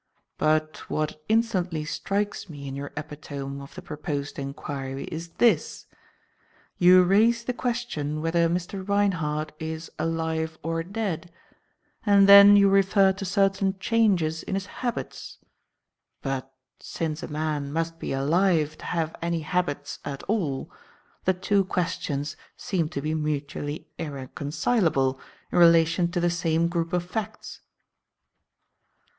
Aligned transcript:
But 0.39 0.89
what 0.89 1.23
instantly 1.29 1.85
strikes 1.85 2.49
me 2.49 2.67
in 2.67 2.75
your 2.75 2.91
epitome 2.97 3.61
of 3.61 3.75
the 3.75 3.83
proposed 3.83 4.39
inquiry 4.39 5.03
is 5.11 5.27
this: 5.33 5.85
you 6.79 7.03
raise 7.03 7.43
the 7.43 7.53
question 7.53 8.19
whether 8.19 8.49
Mr. 8.49 8.83
Reinhardt 8.89 9.51
is 9.59 9.91
alive 9.99 10.57
or 10.63 10.81
dead, 10.81 11.31
and 12.03 12.27
then 12.27 12.55
you 12.55 12.67
refer 12.67 13.11
to 13.13 13.25
certain 13.25 13.77
changes 13.77 14.41
in 14.41 14.55
his 14.55 14.65
habits; 14.81 15.37
but, 16.23 16.51
since 16.79 17.21
a 17.21 17.27
man 17.27 17.71
must 17.71 17.99
be 17.99 18.11
alive 18.11 18.79
to 18.79 18.85
have 18.85 19.15
any 19.21 19.41
habits 19.41 19.99
at 20.03 20.23
all, 20.23 20.71
the 21.25 21.33
two 21.35 21.63
questions 21.63 22.35
seem 22.57 22.89
to 22.89 23.03
be 23.03 23.13
mutually 23.13 23.87
irreconcilable 23.99 25.19
in 25.51 25.59
relation 25.59 26.09
to 26.11 26.19
the 26.19 26.31
same 26.31 26.67
group 26.69 26.91
of 26.91 27.03
facts." 27.07 27.61